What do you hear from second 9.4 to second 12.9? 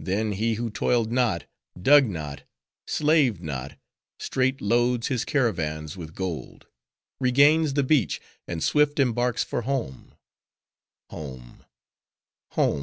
for home. 'Home! home!